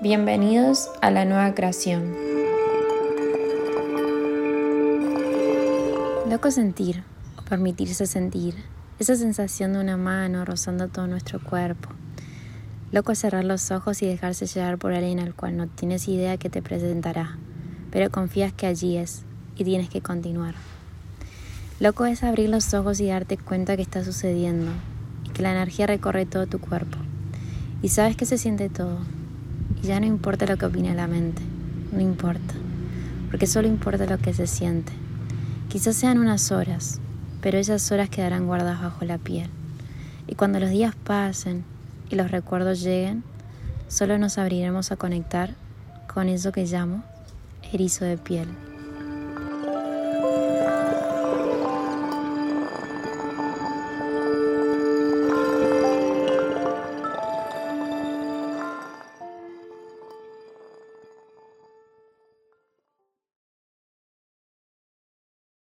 [0.00, 2.14] Bienvenidos a la nueva creación.
[6.30, 7.02] Loco sentir
[7.36, 8.54] o permitirse sentir
[9.00, 11.88] esa sensación de una mano rozando todo nuestro cuerpo.
[12.92, 16.48] Loco cerrar los ojos y dejarse llevar por alguien al cual no tienes idea que
[16.48, 17.36] te presentará,
[17.90, 19.24] pero confías que allí es
[19.56, 20.54] y tienes que continuar.
[21.80, 24.70] Loco es abrir los ojos y darte cuenta que está sucediendo
[25.24, 26.98] y que la energía recorre todo tu cuerpo.
[27.82, 29.00] Y sabes que se siente todo
[29.82, 31.42] y ya no importa lo que opine la mente,
[31.92, 32.54] no importa,
[33.30, 34.92] porque solo importa lo que se siente.
[35.68, 37.00] Quizás sean unas horas,
[37.40, 39.48] pero esas horas quedarán guardadas bajo la piel.
[40.26, 41.64] Y cuando los días pasen
[42.10, 43.22] y los recuerdos lleguen,
[43.88, 45.54] solo nos abriremos a conectar
[46.12, 47.02] con eso que llamo
[47.72, 48.67] erizo de piel.